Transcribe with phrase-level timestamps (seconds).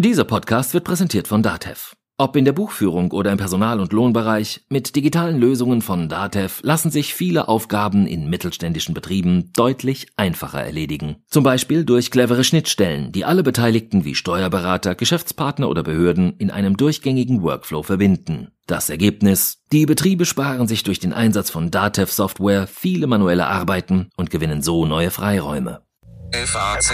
[0.00, 1.96] Dieser Podcast wird präsentiert von Datev.
[2.18, 6.92] Ob in der Buchführung oder im Personal- und Lohnbereich, mit digitalen Lösungen von Datev lassen
[6.92, 11.16] sich viele Aufgaben in mittelständischen Betrieben deutlich einfacher erledigen.
[11.26, 16.76] Zum Beispiel durch clevere Schnittstellen, die alle Beteiligten wie Steuerberater, Geschäftspartner oder Behörden in einem
[16.76, 18.52] durchgängigen Workflow verbinden.
[18.68, 19.64] Das Ergebnis?
[19.72, 24.62] Die Betriebe sparen sich durch den Einsatz von Datev Software viele manuelle Arbeiten und gewinnen
[24.62, 25.87] so neue Freiräume.
[26.30, 26.92] FAZ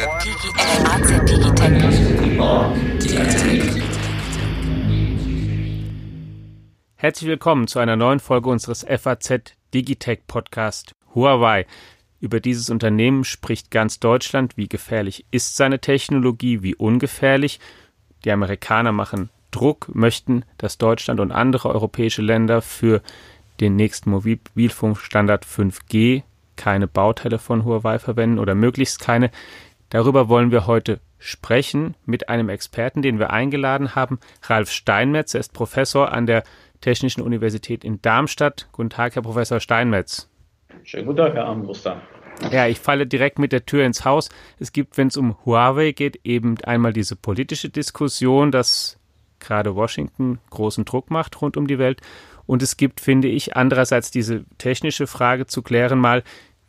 [6.94, 11.66] Herzlich willkommen zu einer neuen Folge unseres FAZ Digitech Podcast Huawei.
[12.20, 14.56] Über dieses Unternehmen spricht ganz Deutschland.
[14.56, 16.62] Wie gefährlich ist seine Technologie?
[16.62, 17.58] Wie ungefährlich?
[18.25, 23.03] Die Amerikaner machen Druck, möchten, dass Deutschland und andere europäische Länder für
[23.61, 26.22] den nächsten Mobilfunkstandard 5G
[26.57, 29.31] keine Bauteile von Huawei verwenden oder möglichst keine.
[29.90, 35.34] Darüber wollen wir heute sprechen mit einem Experten, den wir eingeladen haben, Ralf Steinmetz.
[35.34, 36.45] Er ist Professor an der
[36.81, 38.69] Technischen Universität in Darmstadt.
[38.73, 40.28] Guten Tag, Herr Professor Steinmetz.
[40.83, 42.03] Schönen guten Tag, Herr Armbruster.
[42.51, 44.28] Ja, ich falle direkt mit der Tür ins Haus.
[44.59, 48.98] Es gibt, wenn es um Huawei geht, eben einmal diese politische Diskussion, dass
[49.39, 52.00] gerade Washington großen Druck macht rund um die Welt.
[52.47, 56.23] Und es gibt, finde ich, andererseits diese technische Frage zu klären, mal,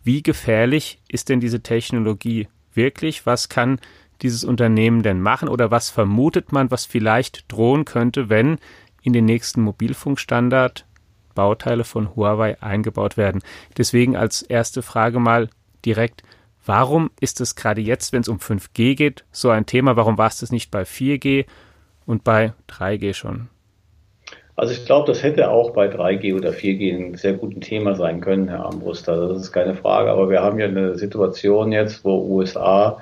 [0.06, 3.25] wie gefährlich ist denn diese Technologie wirklich?
[3.25, 3.80] Was kann
[4.22, 8.59] dieses Unternehmen denn machen oder was vermutet man, was vielleicht drohen könnte, wenn
[9.02, 10.86] in den nächsten Mobilfunkstandard
[11.34, 13.42] Bauteile von Huawei eingebaut werden?
[13.78, 15.50] Deswegen als erste Frage mal
[15.86, 16.22] direkt,
[16.66, 19.95] warum ist es gerade jetzt, wenn es um 5G geht, so ein Thema?
[19.95, 21.45] Warum war es das nicht bei 4G
[22.06, 23.50] und bei 3G schon?
[24.58, 28.22] Also ich glaube, das hätte auch bei 3G oder 4G ein sehr gutes Thema sein
[28.22, 29.28] können, Herr Armbruster.
[29.28, 30.09] Das ist keine Frage.
[30.09, 33.02] Aber wir haben ja eine Situation jetzt, wo USA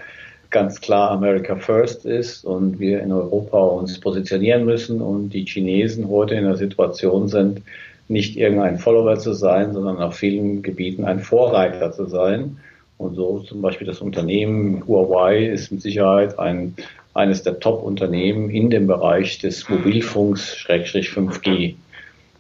[0.50, 6.10] ganz klar America First ist und wir in Europa uns positionieren müssen und die Chinesen
[6.10, 7.62] heute in der Situation sind,
[8.08, 12.58] nicht irgendein Follower zu sein, sondern auf vielen Gebieten ein Vorreiter zu sein.
[12.98, 16.76] Und so zum Beispiel das Unternehmen Huawei ist mit Sicherheit ein
[17.14, 21.76] eines der Top-Unternehmen in dem Bereich des Mobilfunks 5G.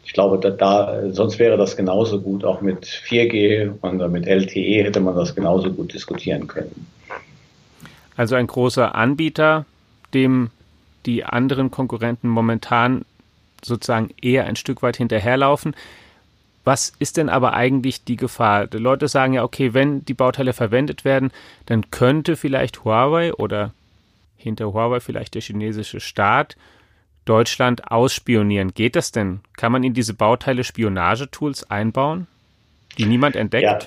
[0.05, 2.43] Ich glaube, da, da, sonst wäre das genauso gut.
[2.43, 6.87] Auch mit 4G und mit LTE hätte man das genauso gut diskutieren können.
[8.15, 9.65] Also ein großer Anbieter,
[10.13, 10.49] dem
[11.05, 13.05] die anderen Konkurrenten momentan
[13.63, 15.75] sozusagen eher ein Stück weit hinterherlaufen.
[16.63, 18.67] Was ist denn aber eigentlich die Gefahr?
[18.67, 21.31] Die Leute sagen ja, okay, wenn die Bauteile verwendet werden,
[21.65, 23.71] dann könnte vielleicht Huawei oder
[24.43, 26.55] hinter Huawei vielleicht der chinesische Staat
[27.25, 28.73] Deutschland ausspionieren.
[28.73, 29.39] Geht das denn?
[29.55, 32.27] Kann man in diese Bauteile Spionagetools einbauen,
[32.97, 33.63] die niemand entdeckt?
[33.63, 33.79] Ja.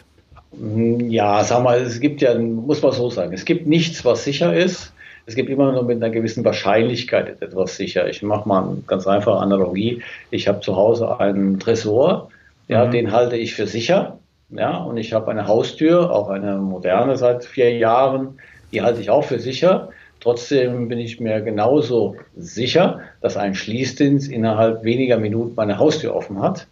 [0.59, 4.25] Hm, ja, sag mal, es gibt ja, muss man so sagen, es gibt nichts, was
[4.25, 4.93] sicher ist.
[5.27, 8.09] Es gibt immer nur mit einer gewissen Wahrscheinlichkeit etwas sicher.
[8.09, 10.03] Ich mache mal eine ganz einfache Analogie.
[10.31, 12.31] Ich habe zu Hause einen Tresor,
[12.69, 12.91] ja, mhm.
[12.93, 14.19] den halte ich für sicher.
[14.50, 18.39] Ja, und ich habe eine Haustür, auch eine moderne seit vier Jahren,
[18.72, 19.89] die halte ich auch für sicher.
[20.21, 26.41] Trotzdem bin ich mir genauso sicher, dass ein Schließdienst innerhalb weniger Minuten meine Haustür offen
[26.41, 26.66] hat.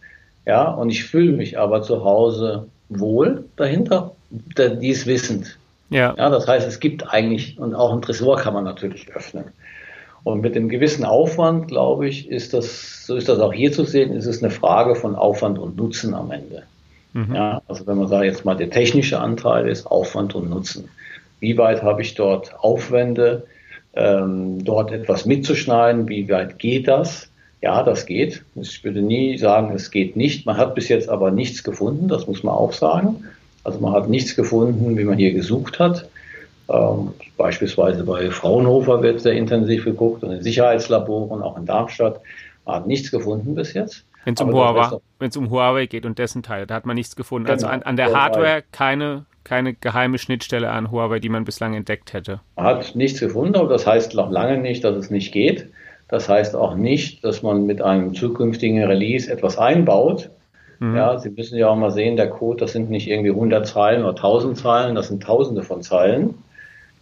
[0.47, 5.59] Ja, und ich fühle mich aber zu Hause wohl dahinter, dies wissend.
[5.91, 6.15] Ja.
[6.17, 6.31] ja.
[6.31, 9.45] Das heißt, es gibt eigentlich, und auch ein Tresor kann man natürlich öffnen.
[10.23, 13.85] Und mit dem gewissen Aufwand, glaube ich, ist das, so ist das auch hier zu
[13.85, 16.63] sehen, ist es eine Frage von Aufwand und Nutzen am Ende.
[17.13, 17.35] Mhm.
[17.35, 20.89] Ja, also wenn man sagt, jetzt mal der technische Anteil ist Aufwand und Nutzen.
[21.45, 23.47] Wie weit habe ich dort Aufwände,
[23.93, 26.09] ähm, dort etwas mitzuschneiden?
[26.09, 27.29] Wie weit geht das?
[27.61, 28.43] Ja, das geht.
[28.55, 30.47] Ich würde nie sagen, es geht nicht.
[30.47, 33.25] Man hat bis jetzt aber nichts gefunden, das muss man auch sagen.
[33.63, 36.09] Also man hat nichts gefunden, wie man hier gesucht hat.
[36.71, 42.23] Ähm, beispielsweise bei Fraunhofer wird sehr intensiv geguckt und in Sicherheitslaboren, auch in Darmstadt.
[42.65, 44.03] Man hat nichts gefunden bis jetzt.
[44.25, 44.99] Wenn es um, Huawei,
[45.37, 47.51] um Huawei geht und dessen Teil, da hat man nichts gefunden.
[47.51, 47.75] Also genau.
[47.75, 52.13] Also an, an der Hardware keine keine geheime Schnittstelle an Huawei, die man bislang entdeckt
[52.13, 52.41] hätte.
[52.57, 55.69] Man hat nichts gefunden, aber das heißt noch lange nicht, dass es nicht geht.
[56.09, 60.31] Das heißt auch nicht, dass man mit einem zukünftigen Release etwas einbaut.
[60.79, 60.97] Mhm.
[60.97, 64.03] Ja, Sie müssen ja auch mal sehen, der Code, das sind nicht irgendwie 100 Zeilen
[64.03, 66.35] oder 1000 Zeilen, das sind Tausende von Zeilen.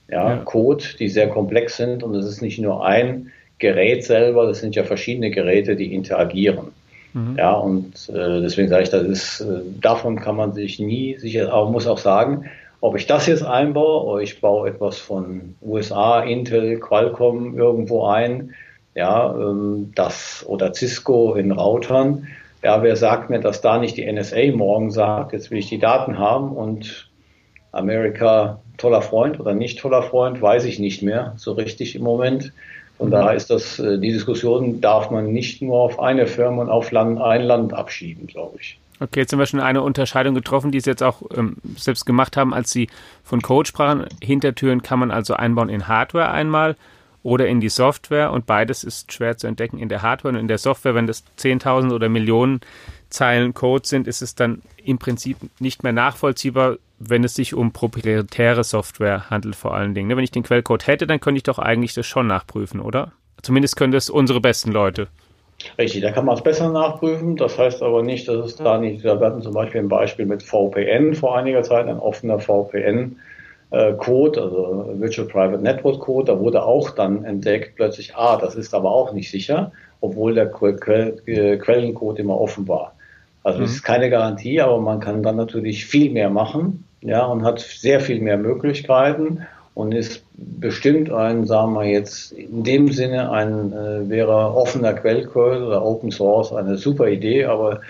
[0.09, 0.37] Ja, ja.
[0.39, 4.75] Code, die sehr komplex sind und es ist nicht nur ein Gerät selber, das sind
[4.75, 6.73] ja verschiedene Geräte, die interagieren.
[7.15, 7.37] Mhm.
[7.37, 11.53] Ja, und äh, deswegen sage ich, das ist, äh, davon kann man sich nie sicher,
[11.53, 12.47] aber muss auch sagen,
[12.81, 18.55] ob ich das jetzt einbaue oder ich baue etwas von USA, Intel, Qualcomm irgendwo ein,
[18.95, 22.27] ja, ähm, das oder Cisco in Routern,
[22.63, 25.79] ja, wer sagt mir, dass da nicht die NSA morgen sagt, jetzt will ich die
[25.79, 27.11] Daten haben und
[27.73, 32.53] Amerika toller Freund oder nicht toller Freund, weiß ich nicht mehr so richtig im Moment.
[32.99, 33.13] Von mhm.
[33.13, 36.91] daher ist das, äh, die Diskussion darf man nicht nur auf eine Firma und auf
[36.91, 38.79] Land, ein Land abschieben, glaube ich.
[39.01, 42.37] Okay, jetzt haben wir schon eine Unterscheidung getroffen, die Sie jetzt auch ähm, selbst gemacht
[42.37, 42.89] haben, als Sie
[43.25, 44.07] von Code sprachen.
[44.23, 46.77] Hintertüren kann man also einbauen in Hardware einmal
[47.25, 50.49] oder in die Software und beides ist schwer zu entdecken in der Hardware und in
[50.49, 50.95] der Software.
[50.95, 52.61] Wenn das 10.000 oder Millionen
[53.11, 56.77] Zeilen Code sind, ist es dann im Prinzip nicht mehr nachvollziehbar,
[57.09, 60.09] wenn es sich um proprietäre Software handelt vor allen Dingen.
[60.09, 63.13] Ne, wenn ich den Quellcode hätte, dann könnte ich doch eigentlich das schon nachprüfen, oder?
[63.43, 65.09] Zumindest können das unsere besten Leute.
[65.79, 67.37] Richtig, da kann man es besser nachprüfen.
[67.37, 70.43] Das heißt aber nicht, dass es da nicht, wir hatten zum Beispiel ein Beispiel mit
[70.43, 73.17] VPN vor einiger Zeit, ein offener VPN.
[73.97, 78.75] Code, also Virtual Private Network Code, da wurde auch dann entdeckt plötzlich, ah, das ist
[78.75, 79.73] aber auch nicht sicher,
[80.03, 82.95] obwohl der Quellencode immer offen war.
[83.43, 83.65] Also mhm.
[83.65, 87.61] es ist keine Garantie, aber man kann dann natürlich viel mehr machen, ja, und hat
[87.61, 93.73] sehr viel mehr Möglichkeiten und ist bestimmt ein, sagen wir jetzt, in dem Sinne ein,
[93.73, 97.81] äh, wäre offener Quellcode oder Open Source eine super Idee, aber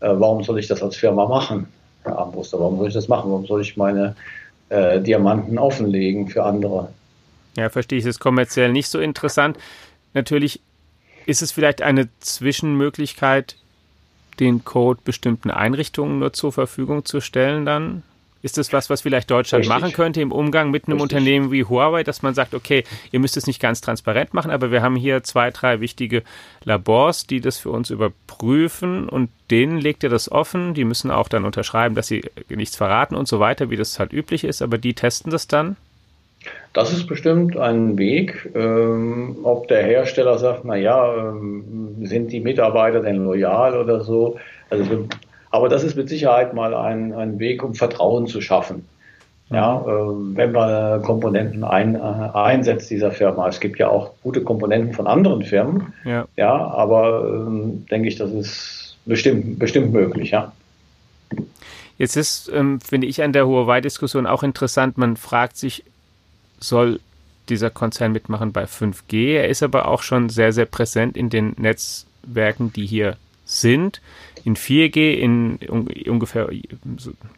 [0.00, 1.66] äh, warum soll ich das als Firma machen,
[2.04, 2.58] Herr Armbruster?
[2.60, 3.30] Warum soll ich das machen?
[3.30, 4.14] Warum soll ich meine
[4.68, 6.88] äh, Diamanten offenlegen für andere?
[7.56, 8.04] Ja, verstehe ich.
[8.04, 9.58] Es ist kommerziell nicht so interessant.
[10.14, 10.60] Natürlich
[11.26, 13.56] ist es vielleicht eine Zwischenmöglichkeit,
[14.38, 18.02] den Code bestimmten Einrichtungen nur zur Verfügung zu stellen dann?
[18.42, 19.80] Ist das was, was vielleicht Deutschland Richtig.
[19.80, 21.16] machen könnte im Umgang mit einem Richtig.
[21.16, 24.70] Unternehmen wie Huawei, dass man sagt, okay, ihr müsst es nicht ganz transparent machen, aber
[24.70, 26.22] wir haben hier zwei, drei wichtige
[26.64, 30.74] Labors, die das für uns überprüfen und denen legt ihr das offen.
[30.74, 34.12] Die müssen auch dann unterschreiben, dass sie nichts verraten und so weiter, wie das halt
[34.12, 35.76] üblich ist, aber die testen das dann?
[36.72, 38.50] Das ist bestimmt ein Weg.
[38.54, 44.38] Ähm, ob der Hersteller sagt, na ja, ähm, sind die Mitarbeiter denn loyal oder so?
[44.70, 45.08] Also,
[45.50, 48.86] aber das ist mit Sicherheit mal ein, ein Weg, um Vertrauen zu schaffen.
[49.50, 53.48] Ja, äh, wenn man Komponenten ein, äh, einsetzt dieser Firma.
[53.48, 55.92] Es gibt ja auch gute Komponenten von anderen Firmen.
[56.04, 60.52] Ja, ja aber ähm, denke ich, das ist bestimmt, bestimmt möglich, ja.
[61.98, 65.84] Jetzt ist, ähm, finde ich, an der Huawei-Diskussion auch interessant, man fragt sich,
[66.60, 67.00] soll
[67.48, 69.34] dieser Konzern mitmachen bei 5G.
[69.34, 74.00] Er ist aber auch schon sehr, sehr präsent in den Netzwerken, die hier sind.
[74.44, 75.56] In 4G, in
[76.06, 76.48] ungefähr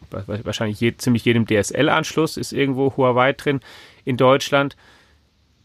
[0.09, 3.59] wahrscheinlich je, ziemlich jedem DSL-Anschluss ist irgendwo Huawei drin
[4.05, 4.75] in Deutschland.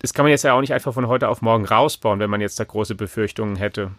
[0.01, 2.41] Das kann man jetzt ja auch nicht einfach von heute auf morgen rausbauen, wenn man
[2.41, 3.91] jetzt da große Befürchtungen hätte.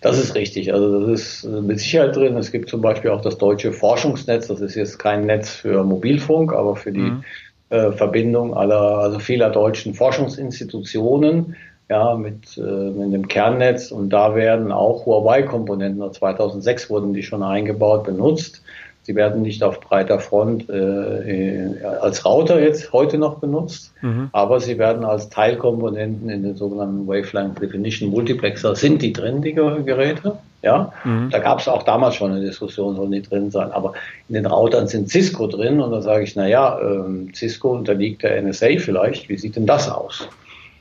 [0.00, 0.72] Das ist richtig.
[0.72, 2.36] Also das ist mit Sicherheit drin.
[2.36, 4.48] Es gibt zum Beispiel auch das deutsche Forschungsnetz.
[4.48, 7.24] Das ist jetzt kein Netz für Mobilfunk, aber für die mhm.
[7.72, 11.56] Äh, Verbindung aller, also vieler deutschen Forschungsinstitutionen,
[11.92, 17.42] ja, mit, äh, mit dem Kernnetz und da werden auch Huawei-Komponenten, 2006 wurden die schon
[17.42, 18.62] eingebaut, benutzt.
[19.02, 24.30] Sie werden nicht auf breiter Front äh, als Router jetzt heute noch benutzt, mhm.
[24.32, 29.52] aber sie werden als Teilkomponenten in den sogenannten Wavelength Definition Multiplexer sind die drin, die
[29.52, 30.38] Geräte.
[30.62, 31.28] Ja, mhm.
[31.30, 33.72] da gab es auch damals schon eine Diskussion, sollen die drin sein.
[33.72, 33.94] Aber
[34.28, 38.22] in den Routern sind Cisco drin und da sage ich, na ja, ähm, Cisco unterliegt
[38.22, 39.28] der NSA vielleicht.
[39.28, 40.28] Wie sieht denn das aus?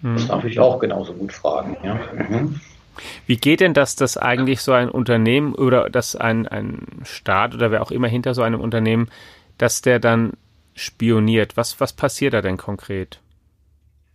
[0.02, 0.16] Mhm.
[0.16, 1.78] Das darf ich auch genauso gut fragen.
[1.84, 2.00] Ja.
[2.30, 2.60] Mhm.
[3.26, 7.72] Wie geht denn das, dass eigentlich so ein Unternehmen oder dass ein, ein Staat oder
[7.72, 9.10] wer auch immer hinter so einem Unternehmen,
[9.58, 10.34] dass der dann
[10.76, 11.58] spioniert?
[11.58, 13.20] Was, was passiert da denn konkret?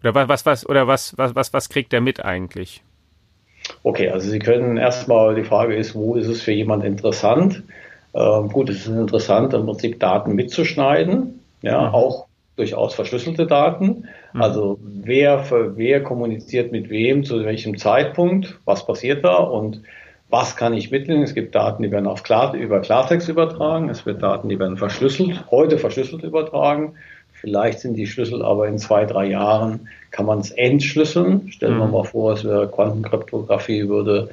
[0.02, 2.82] Oder was, was, oder was, was, was, was kriegt der mit eigentlich?
[3.82, 7.62] Okay, also Sie können erstmal, die Frage ist, wo ist es für jemand interessant?
[8.14, 11.94] Ähm, gut, es ist interessant, im Prinzip Daten mitzuschneiden, ja, mhm.
[11.94, 12.26] auch
[12.56, 14.08] durchaus verschlüsselte Daten.
[14.36, 14.42] Mhm.
[14.42, 19.82] Also wer, für, wer kommuniziert mit wem, zu welchem Zeitpunkt, was passiert da und
[20.28, 21.22] was kann ich mitnehmen?
[21.22, 24.76] Es gibt Daten, die werden auf Klar, über Klartext übertragen, es wird Daten, die werden
[24.76, 26.94] verschlüsselt, heute verschlüsselt übertragen.
[27.32, 31.50] Vielleicht sind die Schlüssel aber in zwei, drei Jahren, kann man es entschlüsseln.
[31.50, 31.92] Stellen wir mhm.
[31.92, 34.30] mal vor, es wäre Quantenkryptographie, würde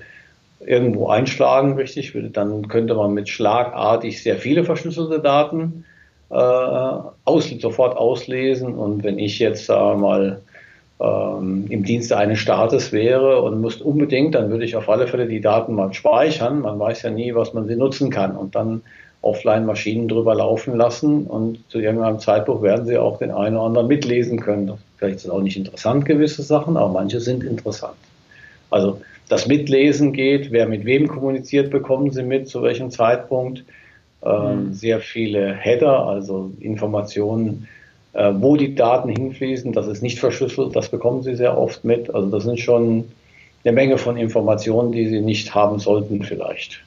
[0.65, 5.85] irgendwo einschlagen, richtig, dann könnte man mit schlagartig sehr viele verschlüsselte Daten
[6.33, 8.73] äh, aus, sofort auslesen.
[8.75, 10.41] Und wenn ich jetzt sagen mal
[10.99, 15.27] ähm, im Dienste eines Staates wäre und müsste unbedingt, dann würde ich auf alle Fälle
[15.27, 16.61] die Daten mal speichern.
[16.61, 18.35] Man weiß ja nie, was man sie nutzen kann.
[18.35, 18.81] Und dann
[19.21, 23.87] Offline-Maschinen drüber laufen lassen und zu irgendeinem Zeitpunkt werden sie auch den einen oder anderen
[23.87, 24.73] mitlesen können.
[24.97, 27.95] Vielleicht ist auch nicht interessant, gewisse Sachen, aber manche sind interessant.
[28.69, 28.99] Also
[29.29, 33.63] das Mitlesen geht, wer mit wem kommuniziert, bekommen sie mit, zu welchem Zeitpunkt.
[34.25, 34.73] Ähm, mhm.
[34.73, 37.67] Sehr viele Header, also Informationen,
[38.13, 42.13] äh, wo die Daten hinfließen, das ist nicht verschlüsselt, das bekommen sie sehr oft mit.
[42.13, 43.05] Also das sind schon
[43.63, 46.81] eine Menge von Informationen, die sie nicht haben sollten vielleicht.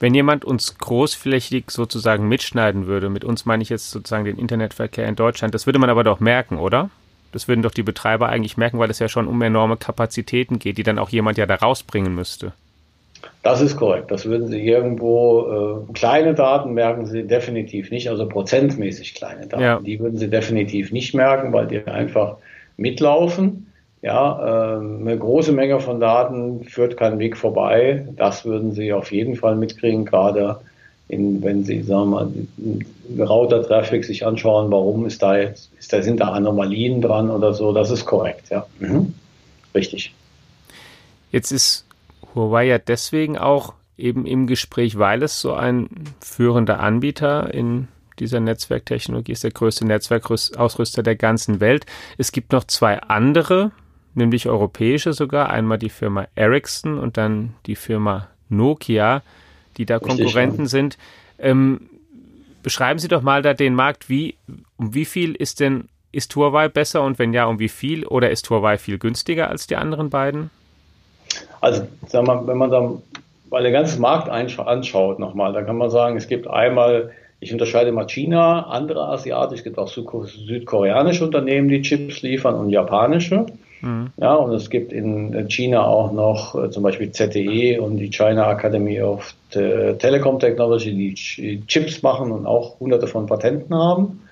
[0.00, 5.06] Wenn jemand uns großflächig sozusagen mitschneiden würde, mit uns meine ich jetzt sozusagen den Internetverkehr
[5.06, 6.90] in Deutschland, das würde man aber doch merken, oder?
[7.32, 10.78] Das würden doch die Betreiber eigentlich merken, weil es ja schon um enorme Kapazitäten geht,
[10.78, 12.52] die dann auch jemand ja da rausbringen müsste.
[13.44, 14.10] Das ist korrekt.
[14.10, 19.62] Das würden Sie irgendwo, äh, kleine Daten merken Sie definitiv nicht, also prozentmäßig kleine Daten.
[19.62, 19.80] Ja.
[19.80, 22.38] Die würden Sie definitiv nicht merken, weil die einfach
[22.78, 23.70] mitlaufen.
[24.00, 28.08] Ja, äh, eine große Menge von Daten führt keinen Weg vorbei.
[28.16, 30.60] Das würden Sie auf jeden Fall mitkriegen, gerade
[31.08, 36.00] in, wenn Sie, sagen wir mal, Router-Traffic sich anschauen, warum ist da jetzt, ist da,
[36.00, 37.74] sind da Anomalien dran oder so.
[37.74, 38.64] Das ist korrekt, ja.
[38.78, 39.12] Mhm.
[39.74, 40.14] Richtig.
[41.30, 41.83] Jetzt ist
[42.34, 45.88] Huawei ja deswegen auch eben im Gespräch, weil es so ein
[46.20, 47.88] führender Anbieter in
[48.18, 51.86] dieser Netzwerktechnologie ist, der größte Netzwerkausrüster der ganzen Welt.
[52.18, 53.72] Es gibt noch zwei andere
[54.14, 55.50] nämlich europäische sogar.
[55.50, 59.22] Einmal die Firma Ericsson und dann die Firma Nokia,
[59.76, 60.68] die da Richtig, Konkurrenten ja.
[60.68, 60.98] sind.
[61.38, 61.88] Ähm,
[62.62, 64.08] beschreiben Sie doch mal da den Markt.
[64.08, 64.36] Wie,
[64.76, 68.06] um wie viel ist denn, ist Huawei besser und wenn ja, um wie viel?
[68.06, 70.50] Oder ist Huawei viel günstiger als die anderen beiden?
[71.64, 73.02] Also, sagen wir, wenn man dann
[73.50, 77.92] mal den ganzen Markt anschaut nochmal, dann kann man sagen, es gibt einmal ich unterscheide
[77.92, 83.44] mal China, andere asiatische, es gibt auch südkoreanische Unternehmen, die Chips liefern und japanische.
[83.82, 84.06] Mhm.
[84.16, 88.50] Ja, und es gibt in China auch noch äh, zum Beispiel ZTE und die China
[88.50, 94.23] Academy of Telecom Technology, die Chips machen und auch hunderte von Patenten haben.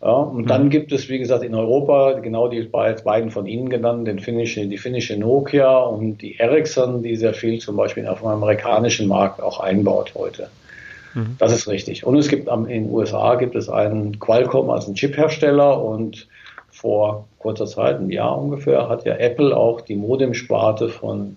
[0.00, 0.46] Ja, und mhm.
[0.46, 4.64] dann gibt es, wie gesagt, in Europa genau die beiden von Ihnen genannten, den finnische,
[4.66, 9.42] die finnische Nokia und die Ericsson, die sehr viel zum Beispiel auf dem amerikanischen Markt
[9.42, 10.50] auch einbaut heute.
[11.14, 11.36] Mhm.
[11.38, 12.06] Das ist richtig.
[12.06, 16.28] Und es gibt in den USA gibt es einen Qualcomm als einen Chiphersteller und
[16.70, 21.36] vor kurzer Zeit, ein Jahr ungefähr, hat ja Apple auch die Modem-Sparte von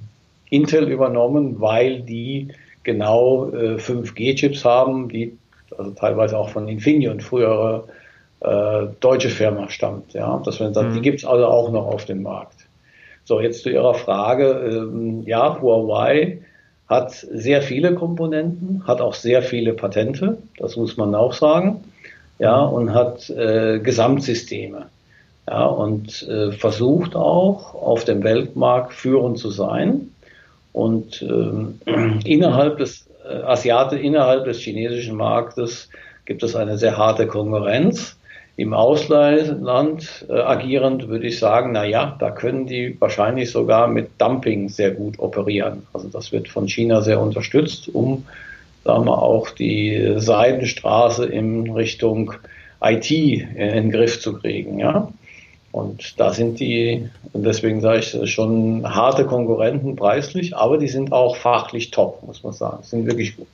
[0.52, 2.50] Intel übernommen, weil die
[2.84, 5.36] genau äh, 5G-Chips haben, die
[5.76, 7.86] also teilweise auch von Infineon, frühere
[8.42, 10.14] äh, deutsche Firma stammt.
[10.14, 10.94] Ja, das, mhm.
[10.94, 12.68] Die gibt es also auch noch auf dem Markt.
[13.24, 14.50] So, jetzt zu Ihrer Frage.
[14.50, 16.40] Ähm, ja, Huawei
[16.88, 21.84] hat sehr viele Komponenten, hat auch sehr viele Patente, das muss man auch sagen,
[22.38, 24.88] ja, und hat äh, Gesamtsysteme
[25.48, 30.12] ja, und äh, versucht auch auf dem Weltmarkt führend zu sein.
[30.74, 31.90] Und äh,
[32.26, 35.90] innerhalb des äh, Asiate, innerhalb des chinesischen Marktes
[36.26, 38.18] gibt es eine sehr harte Konkurrenz.
[38.62, 44.10] Im Ausland äh, agierend würde ich sagen, na ja, da können die wahrscheinlich sogar mit
[44.20, 45.88] Dumping sehr gut operieren.
[45.94, 48.28] Also das wird von China sehr unterstützt, um
[48.84, 52.34] sagen wir auch die Seidenstraße in Richtung
[52.84, 55.12] IT in den Griff zu kriegen, ja.
[55.72, 61.14] Und da sind die, und deswegen sage ich, schon harte Konkurrenten preislich, aber die sind
[61.14, 62.84] auch fachlich top, muss man sagen.
[62.84, 63.48] Sind wirklich gut.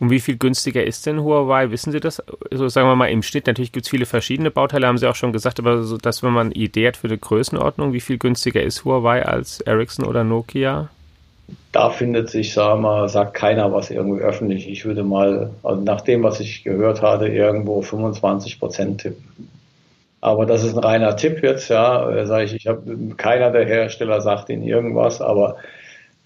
[0.00, 1.70] Und wie viel günstiger ist denn Huawei?
[1.70, 2.22] Wissen Sie das?
[2.50, 5.14] Also sagen wir mal im Schnitt, natürlich gibt es viele verschiedene Bauteile, haben Sie auch
[5.14, 8.16] schon gesagt, aber so, dass wenn man eine Idee hat für eine Größenordnung, wie viel
[8.16, 10.88] günstiger ist Huawei als Ericsson oder Nokia?
[11.72, 14.68] Da findet sich, sagen wir mal, sagt keiner was irgendwie öffentlich.
[14.70, 19.50] Ich würde mal, also nach dem, was ich gehört hatte, irgendwo 25 Prozent tippen.
[20.22, 22.24] Aber das ist ein reiner Tipp jetzt, ja.
[22.24, 22.82] Sage ich, ich habe
[23.16, 25.56] keiner der Hersteller sagt Ihnen irgendwas, aber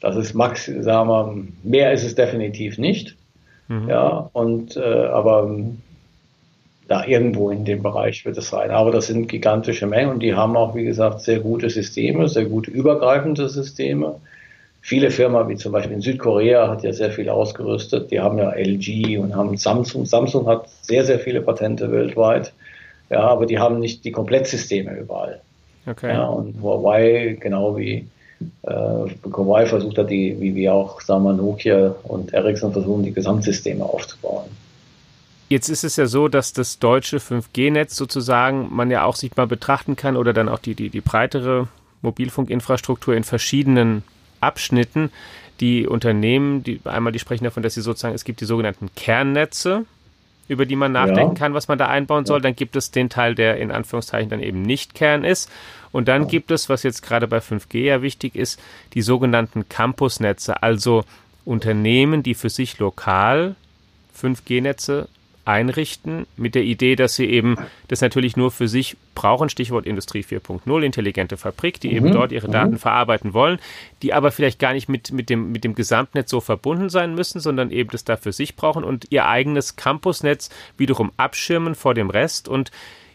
[0.01, 3.17] das ist max, sagen wir, mehr ist es definitiv nicht.
[3.69, 3.89] Mhm.
[3.89, 5.49] Ja, und äh, aber
[6.89, 8.71] da irgendwo in dem Bereich wird es sein.
[8.71, 12.45] Aber das sind gigantische Mengen und die haben auch, wie gesagt, sehr gute Systeme, sehr
[12.45, 14.17] gute übergreifende Systeme.
[14.83, 18.11] Viele Firmen, wie zum Beispiel in Südkorea, hat ja sehr viel ausgerüstet.
[18.11, 20.05] Die haben ja LG und haben Samsung.
[20.05, 22.53] Samsung hat sehr, sehr viele Patente weltweit.
[23.09, 25.41] Ja, aber die haben nicht die Komplettsysteme überall.
[25.87, 26.13] Okay.
[26.13, 28.07] Ja, und Huawei, genau wie
[28.63, 33.13] äh, Huawei versucht hat, die, wie wir auch, sagen wir, Nokia und Ericsson versuchen, die
[33.13, 34.45] Gesamtsysteme aufzubauen.
[35.49, 39.47] Jetzt ist es ja so, dass das deutsche 5G-Netz sozusagen man ja auch sich mal
[39.47, 41.69] betrachten kann oder dann auch die, die, die breitere
[42.03, 44.03] Mobilfunkinfrastruktur in verschiedenen
[44.41, 45.11] Abschnitten.
[45.61, 49.85] Die Unternehmen, die einmal die sprechen davon, dass sie sozusagen, es gibt die sogenannten Kernnetze,
[50.49, 51.39] über die man nachdenken ja.
[51.39, 52.41] kann, was man da einbauen soll.
[52.41, 55.51] Dann gibt es den Teil, der in Anführungszeichen dann eben nicht Kern ist.
[55.93, 56.29] Und dann ja.
[56.29, 58.61] gibt es, was jetzt gerade bei 5G ja wichtig ist,
[58.95, 61.05] die sogenannten Campusnetze, also
[61.45, 63.55] Unternehmen, die für sich lokal
[64.21, 65.09] 5G-Netze
[65.45, 67.57] einrichten, mit der Idee, dass sie eben
[67.89, 71.97] das natürlich nur für sich brauchen, Stichwort Industrie 4.0, intelligente Fabrik, die mhm.
[71.97, 72.53] eben dort ihre mhm.
[72.53, 73.59] Daten verarbeiten wollen,
[74.03, 77.41] die aber vielleicht gar nicht mit, mit, dem, mit dem Gesamtnetz so verbunden sein müssen,
[77.41, 82.11] sondern eben das da für sich brauchen und ihr eigenes Campusnetz wiederum abschirmen vor dem
[82.11, 82.71] Rest und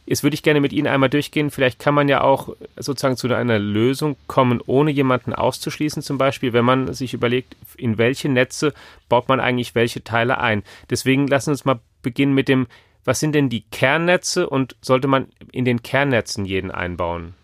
[0.10, 1.52] Jetzt würde ich gerne mit Ihnen einmal durchgehen.
[1.52, 6.02] Vielleicht kann man ja auch sozusagen zu einer Lösung kommen, ohne jemanden auszuschließen.
[6.02, 8.74] Zum Beispiel, wenn man sich überlegt, in welche Netze
[9.08, 10.64] baut man eigentlich welche Teile ein.
[10.90, 12.66] Deswegen lassen Sie uns mal beginnen mit dem,
[13.06, 17.36] Was sind denn die Kernnetze und sollte man in den Kernnetzen jeden einbauen?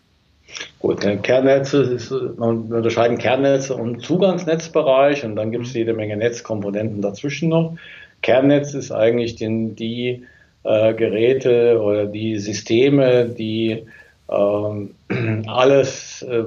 [0.79, 7.03] Gut, Kernnetze ist, man unterscheiden Kernnetze und Zugangsnetzbereich und dann gibt es jede Menge Netzkomponenten
[7.03, 7.77] dazwischen noch.
[8.23, 10.25] Kernnetz ist eigentlich den, die
[10.65, 13.85] äh, Geräte oder die Systeme, die
[14.29, 14.95] ähm,
[15.47, 16.45] alles, äh,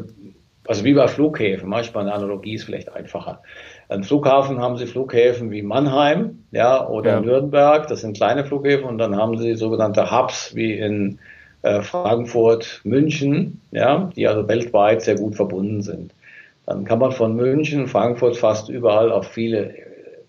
[0.67, 3.41] also wie bei Flughäfen, manchmal eine Analogie ist vielleicht einfacher.
[3.89, 7.21] Ein Flughafen haben sie Flughäfen wie Mannheim, ja, oder ja.
[7.21, 11.19] Nürnberg, das sind kleine Flughäfen, und dann haben sie sogenannte Hubs wie in
[11.63, 16.13] äh, Frankfurt, München, ja, die also weltweit sehr gut verbunden sind.
[16.67, 19.75] Dann kann man von München, Frankfurt fast überall auf viele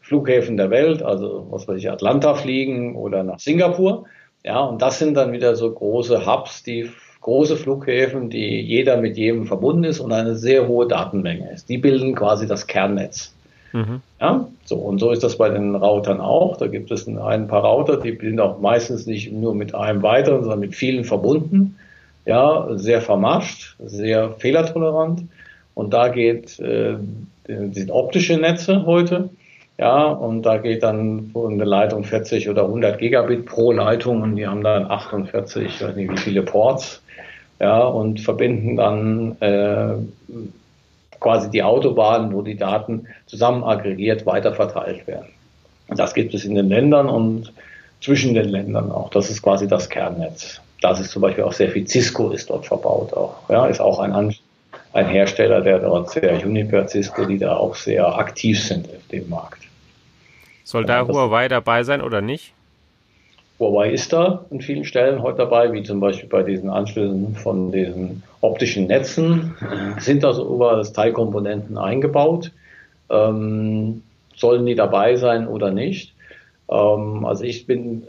[0.10, 4.06] Flughäfen der Welt, also was weiß ich, Atlanta fliegen oder nach Singapur.
[4.44, 6.90] Ja, und das sind dann wieder so große Hubs, die
[7.22, 11.70] große Flughäfen, die jeder mit jedem verbunden ist und eine sehr hohe Datenmenge ist.
[11.70, 13.34] Die bilden quasi das Kernnetz.
[13.72, 14.02] Mhm.
[14.20, 16.58] Ja, so, und so ist das bei den Routern auch.
[16.58, 20.42] Da gibt es ein paar Router, die sind auch meistens nicht nur mit einem weiteren,
[20.42, 21.76] sondern mit vielen verbunden.
[22.26, 25.22] Ja, sehr vermascht, sehr fehlertolerant.
[25.76, 26.96] Und da geht, äh,
[27.46, 29.30] sind optische Netze heute.
[29.80, 34.46] Ja, und da geht dann eine Leitung 40 oder 100 Gigabit pro Leitung und die
[34.46, 37.02] haben dann 48, ich weiß nicht wie viele Ports.
[37.62, 39.94] Ja, und verbinden dann äh,
[41.22, 45.30] quasi die Autobahnen, wo die Daten zusammen aggregiert weiter verteilt werden.
[45.88, 47.54] Das gibt es in den Ländern und
[48.02, 49.10] zwischen den Ländern auch.
[49.12, 50.60] Das ist quasi das Kernnetz.
[50.82, 53.50] Das ist zum Beispiel auch sehr viel Cisco ist dort verbaut auch.
[53.50, 54.36] Ja, ist auch ein,
[54.92, 59.30] ein Hersteller, der dort sehr Juniper, Cisco, die da auch sehr aktiv sind auf dem
[59.30, 59.69] Markt.
[60.70, 62.54] Soll da Huawei dabei sein oder nicht?
[63.58, 67.72] Huawei ist da an vielen Stellen heute dabei, wie zum Beispiel bei diesen Anschlüssen von
[67.72, 69.56] diesen optischen Netzen.
[69.98, 72.52] Sind da so überall Teilkomponenten eingebaut?
[73.10, 74.04] Ähm,
[74.36, 76.14] sollen die dabei sein oder nicht?
[76.70, 78.04] Ähm, also ich bin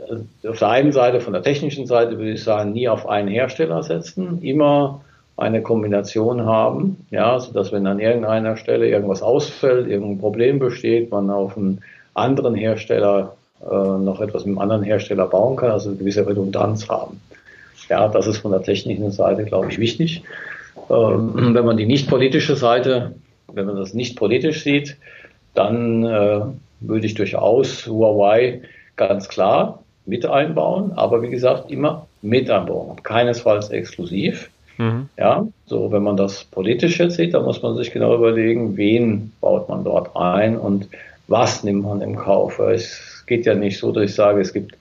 [0.44, 3.28] äh, auf der einen Seite, von der technischen Seite würde ich sagen, nie auf einen
[3.28, 5.00] Hersteller setzen, immer
[5.38, 11.30] eine Kombination haben, ja, sodass wenn an irgendeiner Stelle irgendwas ausfällt, irgendein Problem besteht, man
[11.30, 11.80] auf einen
[12.14, 16.88] anderen Hersteller äh, noch etwas mit einem anderen Hersteller bauen kann, also eine gewisse Redundanz
[16.88, 17.20] haben.
[17.88, 20.22] Ja, das ist von der technischen Seite, glaube ich, wichtig.
[20.88, 23.14] Ähm, wenn man die nicht politische Seite,
[23.52, 24.96] wenn man das nicht politisch sieht,
[25.54, 26.40] dann äh,
[26.80, 28.62] würde ich durchaus Huawei
[28.96, 34.50] ganz klar mit einbauen, aber wie gesagt, immer mit einbauen, keinesfalls exklusiv.
[34.78, 35.08] Mhm.
[35.18, 39.32] Ja, so wenn man das politisch jetzt sieht, dann muss man sich genau überlegen, wen
[39.40, 40.88] baut man dort ein und
[41.30, 42.58] was nimmt man im Kauf.
[42.58, 44.76] Es geht ja nicht so, dass ich sage, es gibt,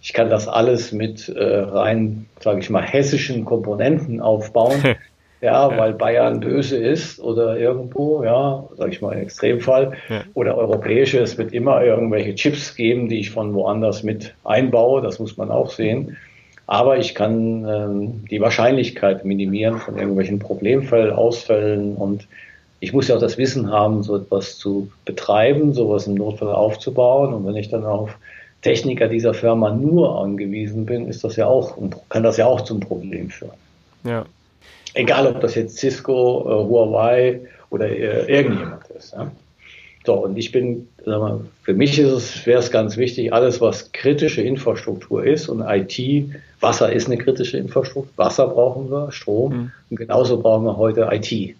[0.00, 4.82] ich kann das alles mit äh, rein, sage ich mal, hessischen Komponenten aufbauen.
[5.42, 10.22] ja, weil Bayern böse ist oder irgendwo, ja, sage ich mal, im Extremfall, ja.
[10.32, 15.18] oder europäische, es wird immer irgendwelche Chips geben, die ich von woanders mit einbaue, das
[15.18, 16.16] muss man auch sehen.
[16.66, 22.26] Aber ich kann ähm, die Wahrscheinlichkeit minimieren von irgendwelchen Problemfällen, Ausfällen und
[22.82, 27.32] ich muss ja auch das Wissen haben, so etwas zu betreiben, sowas im Notfall aufzubauen.
[27.32, 28.10] Und wenn ich dann auf
[28.60, 32.80] Techniker dieser Firma nur angewiesen bin, ist das ja auch, kann das ja auch zum
[32.80, 33.52] Problem führen.
[34.02, 34.24] Ja.
[34.94, 39.12] Egal, ob das jetzt Cisco, äh, Huawei oder äh, irgendjemand ist.
[39.12, 39.30] Ja?
[40.04, 43.60] So, und ich bin, sag mal, für mich ist es, wäre es ganz wichtig, alles,
[43.60, 49.52] was kritische Infrastruktur ist und IT, Wasser ist eine kritische Infrastruktur, Wasser brauchen wir, Strom,
[49.52, 49.72] mhm.
[49.88, 51.54] und genauso brauchen wir heute IT.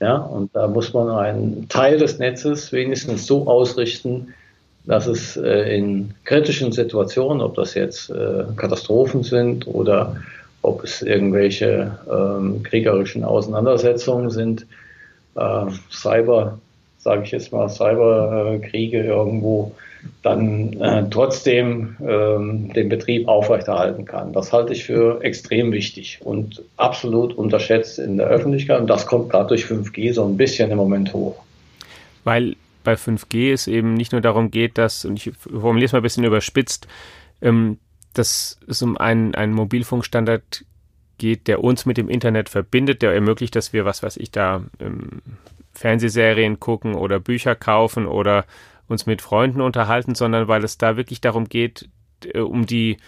[0.00, 4.34] Ja, und da muss man einen Teil des Netzes wenigstens so ausrichten,
[4.84, 10.16] dass es äh, in kritischen Situationen, ob das jetzt äh, Katastrophen sind oder
[10.62, 14.66] ob es irgendwelche ähm, kriegerischen Auseinandersetzungen sind,
[15.34, 16.58] äh, Cyber,
[16.98, 19.72] sage ich jetzt mal, Cyberkriege irgendwo,
[20.22, 24.32] dann äh, trotzdem ähm, den Betrieb aufrechterhalten kann.
[24.32, 28.80] Das halte ich für extrem wichtig und absolut unterschätzt in der Öffentlichkeit.
[28.80, 31.42] Und das kommt gerade durch 5G so ein bisschen im Moment hoch.
[32.24, 36.00] Weil bei 5G es eben nicht nur darum geht, dass, und ich formuliere es mal
[36.00, 36.86] ein bisschen überspitzt,
[37.42, 37.78] ähm,
[38.14, 40.64] dass es um einen, einen Mobilfunkstandard
[41.18, 44.64] geht, der uns mit dem Internet verbindet, der ermöglicht, dass wir, was weiß ich, da
[44.80, 45.22] ähm,
[45.72, 48.44] Fernsehserien gucken oder Bücher kaufen oder
[48.88, 51.88] uns mit Freunden unterhalten, sondern weil es da wirklich darum geht,
[52.24, 52.98] äh, um die,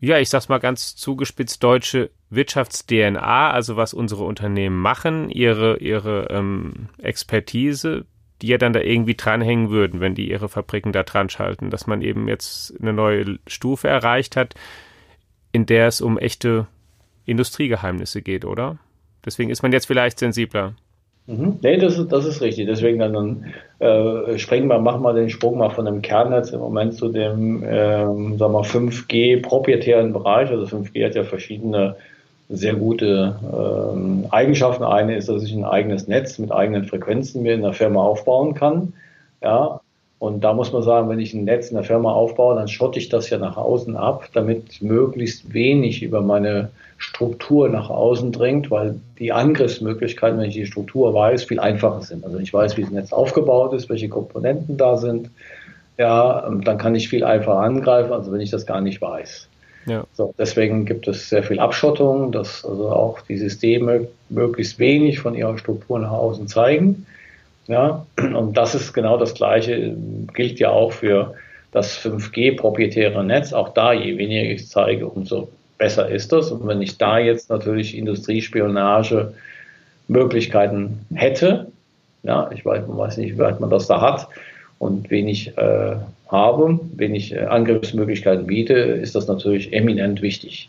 [0.00, 6.28] ja, ich sag's mal ganz zugespitzt, deutsche Wirtschafts-DNA, also was unsere Unternehmen machen, ihre, ihre
[6.30, 8.06] ähm, Expertise,
[8.40, 11.86] die ja dann da irgendwie dranhängen würden, wenn die ihre Fabriken da dran schalten, dass
[11.86, 14.54] man eben jetzt eine neue Stufe erreicht hat,
[15.52, 16.66] in der es um echte
[17.24, 18.78] Industriegeheimnisse geht, oder?
[19.24, 20.74] Deswegen ist man jetzt vielleicht sensibler.
[21.26, 21.58] Mhm.
[21.62, 22.66] Nee, das ist, das ist richtig.
[22.66, 23.44] Deswegen dann, dann
[23.78, 27.62] äh, springen wir, machen wir den Sprung mal von dem Kernnetz im Moment zu dem,
[27.64, 30.50] ähm, sagen wir 5G proprietären Bereich.
[30.50, 31.96] Also 5G hat ja verschiedene
[32.48, 34.84] sehr gute ähm, Eigenschaften.
[34.84, 38.54] Eine ist, dass ich ein eigenes Netz mit eigenen Frequenzen mir in der Firma aufbauen
[38.54, 38.92] kann.
[39.42, 39.80] Ja,
[40.22, 42.96] und da muss man sagen, wenn ich ein Netz in der Firma aufbaue, dann schotte
[42.96, 48.70] ich das ja nach außen ab, damit möglichst wenig über meine Struktur nach außen dringt,
[48.70, 52.24] weil die Angriffsmöglichkeiten, wenn ich die Struktur weiß, viel einfacher sind.
[52.24, 55.28] Also ich weiß, wie das Netz aufgebaut ist, welche Komponenten da sind.
[55.98, 59.48] Ja, dann kann ich viel einfacher angreifen, als wenn ich das gar nicht weiß.
[59.86, 60.04] Ja.
[60.12, 65.34] So, deswegen gibt es sehr viel Abschottung, dass also auch die Systeme möglichst wenig von
[65.34, 67.06] ihrer Struktur nach außen zeigen.
[67.68, 69.96] Ja, und das ist genau das Gleiche,
[70.34, 71.34] gilt ja auch für
[71.70, 73.52] das 5G proprietäre Netz.
[73.52, 75.48] Auch da, je weniger ich zeige, umso
[75.78, 76.50] besser ist das.
[76.50, 79.32] Und wenn ich da jetzt natürlich Industriespionage
[80.08, 81.66] Möglichkeiten hätte,
[82.22, 84.28] ja, ich weiß, man weiß nicht, wie weit man das da hat
[84.78, 85.96] und wenig äh,
[86.28, 90.68] habe, wenig äh, Angriffsmöglichkeiten biete, ist das natürlich eminent wichtig.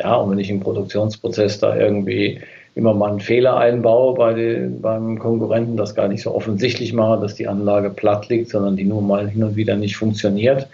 [0.00, 2.40] Ja, und wenn ich im Produktionsprozess da irgendwie
[2.74, 7.20] immer mal einen Fehler einbaue bei den, beim Konkurrenten, das gar nicht so offensichtlich mache,
[7.20, 10.66] dass die Anlage platt liegt, sondern die nur mal hin und wieder nicht funktioniert,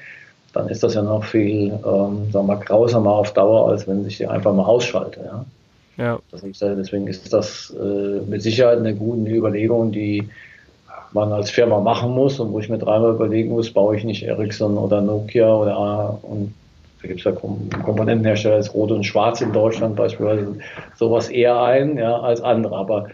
[0.53, 4.19] dann ist das ja noch viel, ähm, sagen wir, grausamer auf Dauer, als wenn ich
[4.19, 5.21] die einfach mal ausschalte.
[5.25, 5.45] Ja.
[5.99, 6.21] Ja.
[6.31, 10.29] deswegen ist das äh, mit Sicherheit eine gute Überlegung, die
[11.13, 14.23] man als Firma machen muss und wo ich mir dreimal überlegen muss, baue ich nicht
[14.23, 16.55] Ericsson oder Nokia oder und
[17.01, 20.57] da gibt es ja Komponentenhersteller als Rot und Schwarz in Deutschland beispielsweise
[20.97, 22.77] sowas eher ein ja, als andere.
[22.77, 23.09] Aber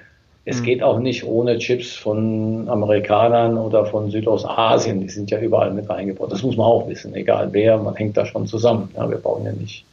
[0.47, 0.65] es mhm.
[0.65, 5.01] geht auch nicht ohne Chips von Amerikanern oder von Südostasien.
[5.01, 6.33] Die sind ja überall mit reingebaut.
[6.33, 8.89] Das muss man auch wissen, egal wer, man hängt da schon zusammen.
[8.97, 9.85] Ja, wir bauen ja nicht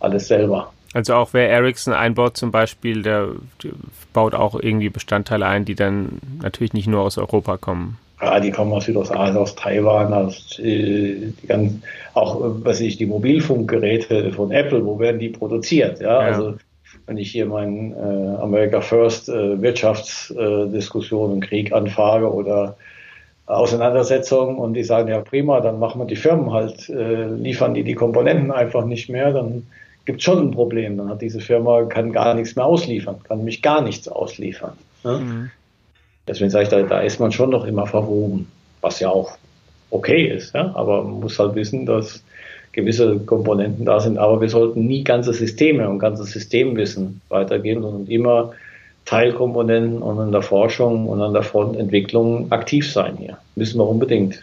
[0.00, 0.72] alles selber.
[0.92, 3.28] Also auch wer Ericsson einbaut zum Beispiel, der,
[3.62, 3.70] der
[4.12, 7.98] baut auch irgendwie Bestandteile ein, die dann natürlich nicht nur aus Europa kommen.
[8.20, 11.82] Ja, die kommen aus Südostasien, aus Taiwan, aus äh, die ganzen,
[12.14, 16.00] auch was ich die Mobilfunkgeräte von Apple, wo werden die produziert?
[16.00, 16.34] Ja, ja.
[16.34, 16.54] also
[17.06, 22.76] wenn ich hier meinen äh, America First äh, Wirtschaftsdiskussion und Krieg anfrage oder
[23.46, 27.82] Auseinandersetzungen und die sagen ja prima, dann machen wir die Firmen halt, äh, liefern die
[27.82, 29.66] die Komponenten einfach nicht mehr, dann
[30.04, 30.96] gibt es schon ein Problem.
[30.96, 34.74] Dann hat diese Firma kann gar nichts mehr ausliefern, kann nämlich gar nichts ausliefern.
[35.02, 35.18] Ne?
[35.18, 35.50] Mhm.
[36.30, 38.46] Deswegen sage ich, da, da ist man schon noch immer verwoben,
[38.80, 39.36] was ja auch
[39.90, 40.54] okay ist.
[40.54, 40.72] Ja?
[40.76, 42.22] Aber man muss halt wissen, dass
[42.70, 44.16] gewisse Komponenten da sind.
[44.16, 48.52] Aber wir sollten nie ganze Systeme und ganzes Systemwissen weitergeben, sondern immer
[49.06, 53.38] Teilkomponenten und an der Forschung und an der Frontentwicklung aktiv sein hier.
[53.56, 54.40] Müssen wir unbedingt.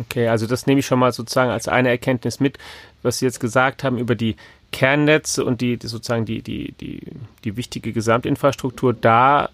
[0.00, 2.56] Okay, also das nehme ich schon mal sozusagen als eine Erkenntnis mit,
[3.02, 4.36] was Sie jetzt gesagt haben über die
[4.70, 7.02] Kernnetze und die, die sozusagen die, die, die,
[7.44, 8.94] die wichtige Gesamtinfrastruktur.
[8.94, 9.50] Da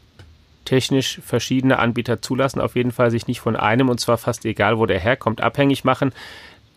[0.68, 4.78] technisch verschiedene Anbieter zulassen, auf jeden Fall sich nicht von einem, und zwar fast egal,
[4.78, 6.12] wo der herkommt, abhängig machen.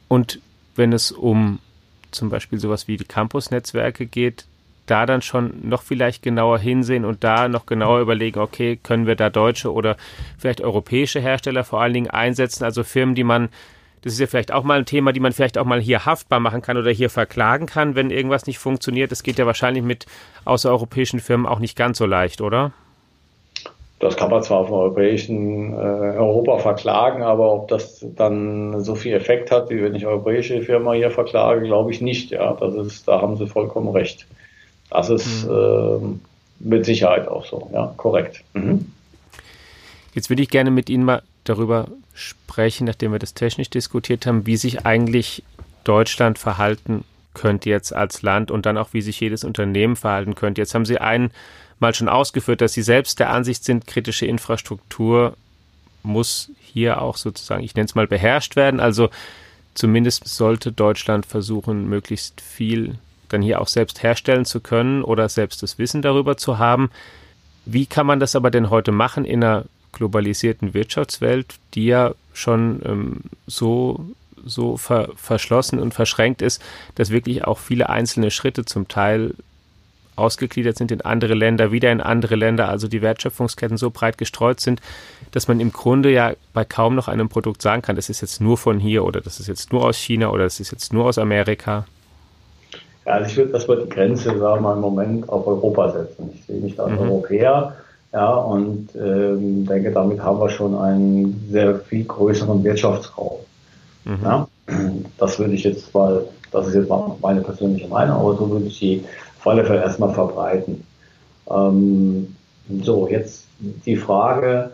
[0.08, 0.40] Und
[0.78, 1.60] wenn es um
[2.12, 4.46] zum Beispiel sowas wie die Campus-Netzwerke geht,
[4.86, 9.18] da dann schon noch vielleicht genauer hinsehen und da noch genauer überlegen, okay, können wir
[9.18, 9.98] da deutsche oder
[10.38, 13.50] vielleicht europäische Hersteller vor allen Dingen einsetzen, also Firmen, die man,
[14.04, 16.40] das ist ja vielleicht auch mal ein Thema, die man vielleicht auch mal hier haftbar
[16.40, 19.12] machen kann oder hier verklagen kann, wenn irgendwas nicht funktioniert.
[19.12, 20.06] Das geht ja wahrscheinlich mit
[20.46, 22.72] außereuropäischen Firmen auch nicht ganz so leicht, oder?
[24.02, 28.96] Das kann man zwar auf dem europäischen äh, Europa verklagen, aber ob das dann so
[28.96, 32.32] viel Effekt hat, wie wenn ich europäische Firma hier verklage, glaube ich nicht.
[32.32, 34.26] Ja, das ist, da haben Sie vollkommen recht.
[34.90, 36.20] Das ist mhm.
[36.62, 37.70] äh, mit Sicherheit auch so.
[37.72, 38.44] Ja, korrekt.
[38.54, 38.92] Mhm.
[40.16, 44.48] Jetzt würde ich gerne mit Ihnen mal darüber sprechen, nachdem wir das technisch diskutiert haben,
[44.48, 45.44] wie sich eigentlich
[45.84, 47.04] Deutschland verhalten
[47.36, 50.60] könnte jetzt als Land und dann auch, wie sich jedes Unternehmen verhalten könnte.
[50.60, 51.32] Jetzt haben Sie einen
[51.82, 55.36] mal schon ausgeführt, dass Sie selbst der Ansicht sind, kritische Infrastruktur
[56.04, 58.80] muss hier auch sozusagen, ich nenne es mal, beherrscht werden.
[58.80, 59.10] Also
[59.74, 62.98] zumindest sollte Deutschland versuchen, möglichst viel
[63.30, 66.90] dann hier auch selbst herstellen zu können oder selbst das Wissen darüber zu haben.
[67.66, 72.82] Wie kann man das aber denn heute machen in einer globalisierten Wirtschaftswelt, die ja schon
[72.86, 74.06] ähm, so
[74.44, 76.64] so ver verschlossen und verschränkt ist,
[76.96, 79.36] dass wirklich auch viele einzelne Schritte zum Teil
[80.22, 84.60] ausgegliedert sind in andere Länder, wieder in andere Länder, also die Wertschöpfungsketten so breit gestreut
[84.60, 84.82] sind,
[85.32, 88.42] dass man im Grunde ja bei kaum noch einem Produkt sagen kann, das ist jetzt
[88.42, 91.06] nur von hier oder das ist jetzt nur aus China oder das ist jetzt nur
[91.06, 91.86] aus Amerika.
[93.06, 95.92] Ja, also ich würde das mal die Grenze, sagen wir mal, im Moment auf Europa
[95.92, 96.30] setzen.
[96.34, 97.00] Ich sehe mich da als mhm.
[97.00, 97.76] Europäer,
[98.14, 103.38] ja, und ähm, denke, damit haben wir schon einen sehr viel größeren Wirtschaftsraum.
[104.04, 104.20] Mhm.
[104.24, 104.48] Ja,
[105.18, 108.66] das würde ich jetzt mal, das ist jetzt mal meine persönliche Meinung, aber so würde
[108.66, 109.04] ich die
[109.42, 110.84] auf alle Fälle erstmal verbreiten.
[111.50, 112.36] Ähm,
[112.84, 113.48] so, jetzt
[113.86, 114.72] die Frage,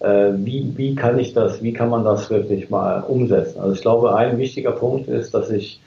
[0.00, 3.58] äh, wie, wie kann ich das, wie kann man das wirklich mal umsetzen?
[3.60, 5.80] Also ich glaube, ein wichtiger Punkt ist, dass ich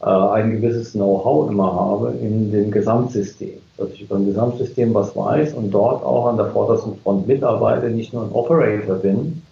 [0.00, 3.58] äh, ein gewisses Know-how immer habe in dem Gesamtsystem.
[3.76, 7.90] Dass ich über ein Gesamtsystem was weiß und dort auch an der vordersten Front mitarbeite,
[7.90, 9.42] nicht nur ein Operator bin,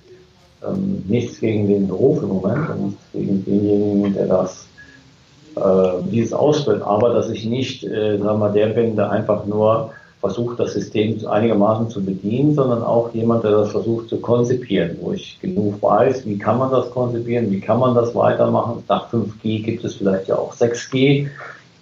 [0.64, 4.68] ähm, nichts gegen den Beruf im Moment nichts gegen denjenigen, der das
[6.10, 9.90] dieses ausführt, aber dass ich nicht, äh, sagen mal, der bin, der einfach nur
[10.20, 15.12] versucht, das System einigermaßen zu bedienen, sondern auch jemand, der das versucht zu konzipieren, wo
[15.12, 18.82] ich genug weiß, wie kann man das konzipieren, wie kann man das weitermachen.
[18.88, 21.28] Nach 5G gibt es vielleicht ja auch 6G.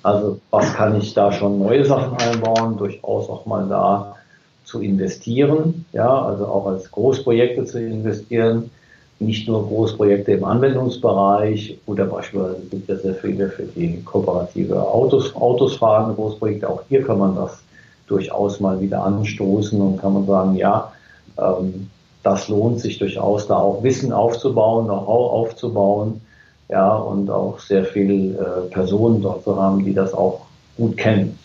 [0.02, 4.16] Also was kann ich da schon neue Sachen einbauen, durchaus auch mal da
[4.64, 8.70] zu investieren, ja, also auch als Großprojekte zu investieren,
[9.18, 14.80] nicht nur Großprojekte im Anwendungsbereich oder beispielsweise gibt es ja sehr viele für die kooperative
[14.86, 16.68] Autos, Autos fahrende Großprojekte.
[16.68, 17.58] Auch hier kann man das
[18.06, 20.92] durchaus mal wieder anstoßen und kann man sagen, ja,
[21.38, 21.88] ähm,
[22.22, 26.20] das lohnt sich durchaus, da auch Wissen aufzubauen, Know-how aufzubauen,
[26.68, 30.40] ja, und auch sehr viele äh, Personen dort zu haben, die das auch
[30.76, 31.38] gut kennen.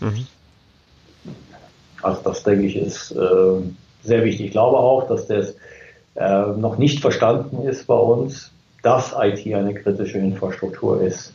[0.00, 0.26] Mhm.
[2.02, 3.60] Also das denke ich ist äh,
[4.02, 4.46] sehr wichtig.
[4.46, 5.54] Ich glaube auch, dass das
[6.18, 8.50] äh, noch nicht verstanden ist bei uns,
[8.82, 11.32] dass IT eine kritische Infrastruktur ist.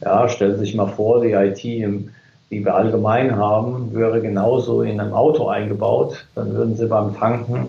[0.00, 2.10] Ja, stellen Sie sich mal vor, die IT, im,
[2.50, 6.24] die wir allgemein haben, wäre genauso in einem Auto eingebaut.
[6.34, 7.68] Dann würden Sie beim Tanken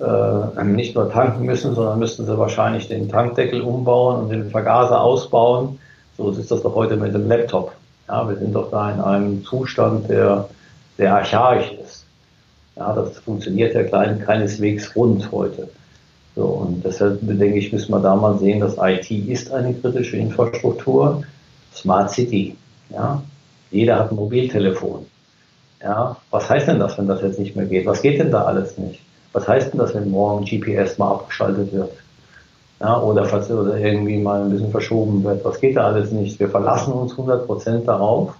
[0.00, 5.00] äh, nicht nur tanken müssen, sondern müssten Sie wahrscheinlich den Tankdeckel umbauen und den Vergaser
[5.00, 5.78] ausbauen.
[6.16, 7.72] So ist das doch heute mit dem Laptop.
[8.08, 10.48] Ja, wir sind doch da in einem Zustand, der
[10.96, 12.04] sehr archaisch ist.
[12.76, 15.68] Ja, das funktioniert ja keineswegs rund heute.
[16.36, 20.16] So, und deshalb denke ich, müssen wir da mal sehen, dass IT ist eine kritische
[20.16, 21.22] Infrastruktur.
[21.74, 22.56] Smart City,
[22.90, 23.22] ja.
[23.70, 25.06] Jeder hat ein Mobiltelefon.
[25.82, 27.86] Ja, was heißt denn das, wenn das jetzt nicht mehr geht?
[27.86, 29.00] Was geht denn da alles nicht?
[29.32, 31.92] Was heißt denn das, wenn morgen GPS mal abgeschaltet wird?
[32.80, 35.44] Ja, oder, oder irgendwie mal ein bisschen verschoben wird?
[35.44, 36.38] Was geht da alles nicht?
[36.40, 38.34] Wir verlassen uns 100 Prozent darauf.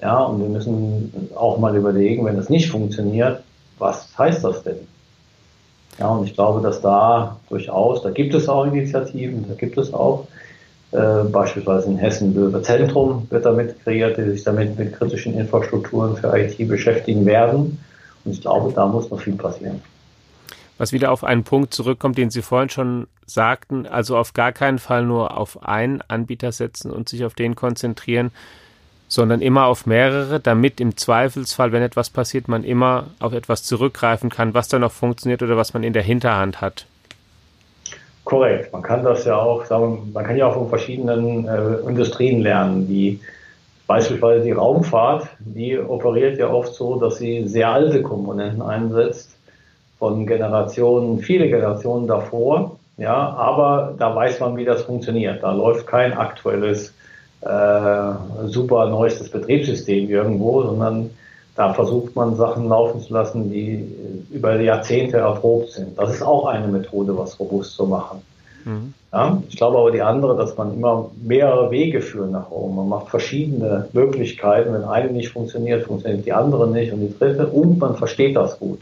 [0.00, 3.42] Ja, und wir müssen auch mal überlegen, wenn das nicht funktioniert,
[3.78, 4.86] was heißt das denn?
[5.98, 9.92] Ja, und ich glaube, dass da durchaus, da gibt es auch Initiativen, da gibt es
[9.92, 10.26] auch
[10.92, 16.16] äh, beispielsweise in Hessen Löwe Zentrum wird damit kreiert, die sich damit mit kritischen Infrastrukturen
[16.16, 17.78] für IT beschäftigen werden.
[18.24, 19.82] Und ich glaube, da muss noch viel passieren.
[20.78, 24.78] Was wieder auf einen Punkt zurückkommt, den Sie vorhin schon sagten, also auf gar keinen
[24.78, 28.30] Fall nur auf einen Anbieter setzen und sich auf den konzentrieren,
[29.12, 34.30] sondern immer auf mehrere, damit im Zweifelsfall, wenn etwas passiert, man immer auf etwas zurückgreifen
[34.30, 36.86] kann, was da noch funktioniert oder was man in der Hinterhand hat.
[38.24, 38.72] Korrekt.
[38.72, 42.88] Man kann das ja auch sagen, man kann ja auch von verschiedenen äh, Industrien lernen,
[42.88, 43.20] wie
[43.86, 49.36] beispielsweise die Raumfahrt, die operiert ja oft so, dass sie sehr alte Komponenten einsetzt,
[49.98, 55.42] von Generationen, viele Generationen davor, ja, aber da weiß man, wie das funktioniert.
[55.42, 56.94] Da läuft kein aktuelles
[57.42, 61.10] äh, super neuestes Betriebssystem irgendwo, sondern
[61.54, 63.86] da versucht man Sachen laufen zu lassen, die
[64.30, 65.98] über Jahrzehnte erprobt sind.
[65.98, 68.22] Das ist auch eine Methode, was robust zu machen.
[68.64, 68.94] Mhm.
[69.12, 72.76] Ja, ich glaube aber die andere, dass man immer mehrere Wege führen nach oben.
[72.76, 74.72] Man macht verschiedene Möglichkeiten.
[74.72, 78.58] Wenn eine nicht funktioniert, funktioniert die andere nicht und die dritte und man versteht das
[78.58, 78.80] gut.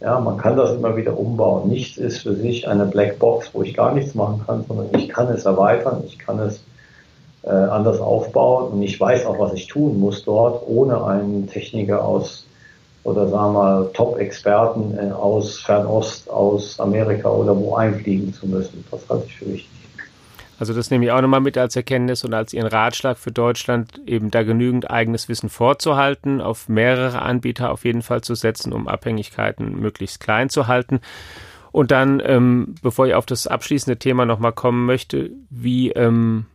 [0.00, 1.68] Ja, man kann das immer wieder umbauen.
[1.68, 5.28] Nichts ist für sich eine Blackbox, wo ich gar nichts machen kann, sondern ich kann
[5.28, 6.60] es erweitern, ich kann es
[7.46, 12.04] äh, anders aufbauen und ich weiß auch, was ich tun muss dort, ohne einen Techniker
[12.04, 12.44] aus
[13.04, 18.84] oder sagen wir Top-Experten äh, aus Fernost, aus Amerika oder wo einfliegen zu müssen.
[18.90, 19.70] Das halte ich für wichtig.
[20.58, 24.00] Also das nehme ich auch nochmal mit als Erkenntnis und als Ihren Ratschlag für Deutschland,
[24.06, 28.88] eben da genügend eigenes Wissen vorzuhalten, auf mehrere Anbieter auf jeden Fall zu setzen, um
[28.88, 31.00] Abhängigkeiten möglichst klein zu halten.
[31.72, 36.46] Und dann, ähm, bevor ich auf das abschließende Thema nochmal kommen möchte, wie ähm,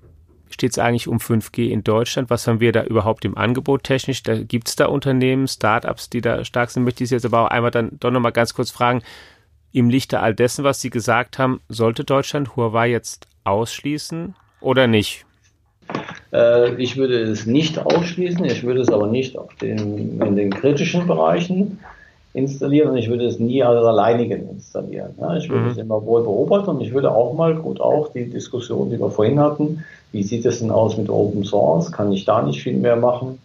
[0.54, 2.30] steht es eigentlich um 5G in Deutschland?
[2.30, 4.24] Was haben wir da überhaupt im Angebot technisch?
[4.24, 6.84] Da gibt es da Unternehmen, Startups, die da stark sind.
[6.84, 9.02] Möchte ich Sie jetzt aber auch einmal dann doch nochmal ganz kurz fragen,
[9.74, 15.26] im Lichte all dessen, was Sie gesagt haben, sollte Deutschland Huawei jetzt ausschließen oder nicht?
[16.34, 21.08] Äh, ich würde es nicht ausschließen, ich würde es aber nicht den, in den kritischen
[21.08, 21.80] Bereichen
[22.34, 25.12] installieren und ich würde es nie als alleinigen installieren.
[25.20, 25.72] Ja, ich würde mhm.
[25.72, 29.12] es immer wohl beobachten und ich würde auch mal, gut, auch die Diskussion, die wir
[29.12, 31.91] vorhin hatten, wie sieht es denn aus mit Open Source?
[31.91, 33.39] Kann ich da nicht viel mehr machen?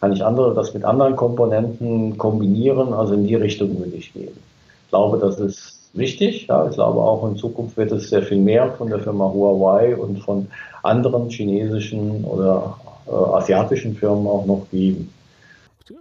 [0.00, 2.92] Kann ich andere, das mit anderen Komponenten kombinieren?
[2.92, 4.36] Also in die Richtung würde ich gehen.
[4.84, 6.46] Ich glaube, das ist wichtig.
[6.48, 9.96] Ja, ich glaube auch in Zukunft wird es sehr viel mehr von der Firma Huawei
[9.96, 10.46] und von
[10.82, 15.12] anderen chinesischen oder äh, asiatischen Firmen auch noch geben.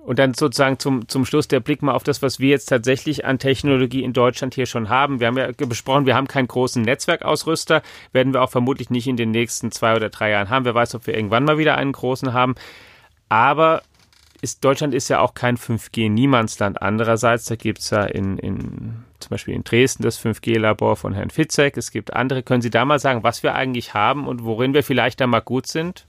[0.04, 3.26] Und dann sozusagen zum, zum Schluss der Blick mal auf das, was wir jetzt tatsächlich
[3.26, 5.20] an Technologie in Deutschland hier schon haben.
[5.20, 9.17] Wir haben ja besprochen, wir haben keinen großen Netzwerkausrüster, werden wir auch vermutlich nicht in
[9.17, 10.65] den nächsten zwei oder drei Jahren haben.
[10.65, 12.56] Wer weiß, ob wir irgendwann mal wieder einen großen haben.
[13.30, 13.82] Aber
[14.41, 16.82] ist, Deutschland ist ja auch kein 5G-Niemandsland.
[16.82, 21.30] Andererseits, da gibt es ja in, in, zum Beispiel in Dresden das 5G-Labor von Herrn
[21.30, 21.78] Fitzek.
[21.78, 22.41] Es gibt andere.
[22.41, 25.41] Können Sie da mal sagen, was wir eigentlich haben und worin wir vielleicht da mal
[25.41, 26.08] gut sind?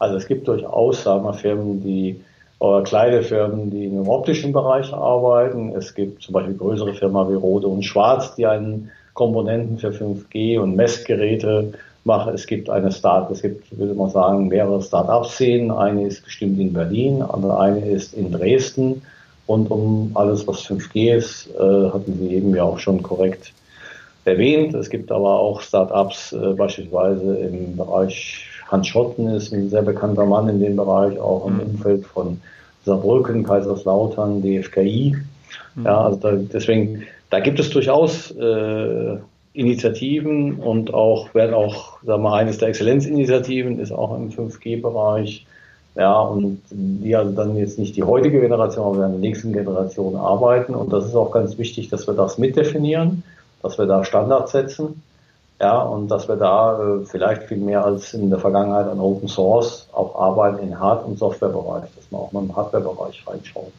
[0.00, 2.20] Also es gibt durchaus, sagen wir, Firmen, die
[2.60, 5.74] oder kleine Firmen, die im optischen Bereich arbeiten.
[5.74, 10.60] Es gibt zum Beispiel größere Firmen wie Rode und Schwarz, die einen Komponenten für 5G
[10.60, 11.72] und Messgeräte
[12.04, 12.30] mache.
[12.30, 15.70] Es gibt eine Start, es gibt, würde man sagen, mehrere Start-up-Szenen.
[15.70, 19.02] Eine ist bestimmt in Berlin, eine ist in Dresden.
[19.46, 23.52] Und um alles, was 5G ist, äh, hatten Sie eben ja auch schon korrekt
[24.24, 24.74] erwähnt.
[24.74, 30.24] Es gibt aber auch Start-ups, äh, beispielsweise im Bereich Hans Schotten ist ein sehr bekannter
[30.26, 31.60] Mann in dem Bereich, auch im mhm.
[31.60, 32.40] Umfeld von
[32.84, 35.16] Saarbrücken, Kaiserslautern, DFKI.
[35.74, 35.84] Mhm.
[35.84, 39.16] Ja, also da, deswegen, da gibt es durchaus äh,
[39.52, 45.46] Initiativen und auch werden auch, sagen wir, eines der Exzellenzinitiativen ist auch im 5G-Bereich.
[45.96, 50.14] Ja, und die also dann jetzt nicht die heutige Generation, aber in der nächsten Generation
[50.14, 50.74] arbeiten.
[50.74, 53.24] Und das ist auch ganz wichtig, dass wir das mitdefinieren,
[53.60, 55.02] dass wir da Standards setzen.
[55.60, 59.28] Ja, und dass wir da äh, vielleicht viel mehr als in der Vergangenheit an Open
[59.28, 63.70] Source auch arbeiten in Hard- und Softwarebereich, dass man auch mal im Hardwarebereich reinschauen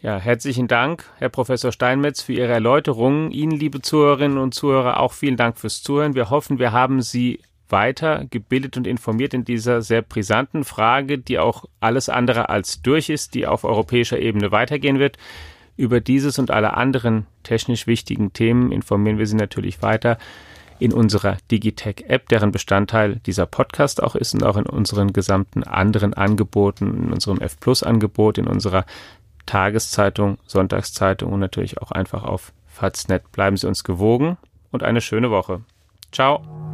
[0.00, 3.32] ja, herzlichen Dank, Herr Professor Steinmetz, für Ihre Erläuterungen.
[3.32, 6.14] Ihnen, liebe Zuhörerinnen und Zuhörer, auch vielen Dank fürs Zuhören.
[6.14, 11.40] Wir hoffen, wir haben Sie weiter gebildet und informiert in dieser sehr brisanten Frage, die
[11.40, 15.18] auch alles andere als durch ist, die auf europäischer Ebene weitergehen wird.
[15.78, 20.18] Über dieses und alle anderen technisch wichtigen Themen informieren wir Sie natürlich weiter
[20.80, 26.14] in unserer Digitech-App, deren Bestandteil dieser Podcast auch ist und auch in unseren gesamten anderen
[26.14, 28.86] Angeboten, in unserem F-Plus-Angebot, in unserer
[29.46, 33.30] Tageszeitung, Sonntagszeitung und natürlich auch einfach auf Faznet.
[33.30, 34.36] Bleiben Sie uns gewogen
[34.72, 35.60] und eine schöne Woche.
[36.10, 36.67] Ciao.